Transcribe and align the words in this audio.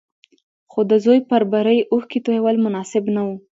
خو 0.71 0.79
د 0.91 0.93
زوی 1.03 1.19
پر 1.29 1.41
بري 1.51 1.79
اوښکې 1.91 2.19
تويول 2.25 2.55
مناسب 2.65 3.03
نه 3.15 3.21
وو. 3.27 3.35